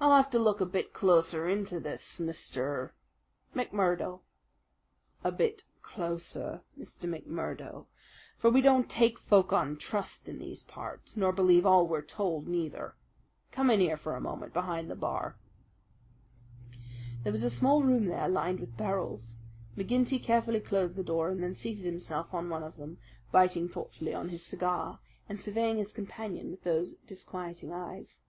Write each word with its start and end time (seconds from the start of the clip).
"I'll 0.00 0.14
have 0.14 0.30
to 0.30 0.38
look 0.38 0.60
a 0.60 0.64
bit 0.64 0.92
closer 0.92 1.48
into 1.48 1.80
this, 1.80 2.20
Mister" 2.20 2.94
"McMurdo." 3.56 4.20
"A 5.24 5.32
bit 5.32 5.64
closer, 5.82 6.62
Mr. 6.78 7.10
McMurdo; 7.12 7.86
for 8.36 8.50
we 8.50 8.60
don't 8.60 8.88
take 8.88 9.18
folk 9.18 9.52
on 9.52 9.76
trust 9.76 10.28
in 10.28 10.38
these 10.38 10.62
parts, 10.62 11.16
nor 11.16 11.32
believe 11.32 11.66
all 11.66 11.88
we're 11.88 12.02
told 12.04 12.46
neither. 12.46 12.94
Come 13.50 13.68
in 13.68 13.80
here 13.80 13.96
for 13.96 14.14
a 14.14 14.20
moment, 14.20 14.52
behind 14.54 14.88
the 14.88 14.94
bar." 14.94 15.36
There 17.24 17.32
was 17.32 17.42
a 17.42 17.50
small 17.50 17.82
room 17.82 18.06
there, 18.06 18.28
lined 18.28 18.60
with 18.60 18.76
barrels. 18.76 19.38
McGinty 19.76 20.22
carefully 20.22 20.60
closed 20.60 20.94
the 20.94 21.02
door, 21.02 21.30
and 21.30 21.42
then 21.42 21.54
seated 21.54 21.84
himself 21.84 22.32
on 22.32 22.48
one 22.48 22.62
of 22.62 22.76
them, 22.76 22.98
biting 23.32 23.68
thoughtfully 23.68 24.14
on 24.14 24.28
his 24.28 24.46
cigar 24.46 25.00
and 25.28 25.40
surveying 25.40 25.78
his 25.78 25.92
companion 25.92 26.52
with 26.52 26.62
those 26.62 26.94
disquieting 27.08 27.72
eyes. 27.72 28.20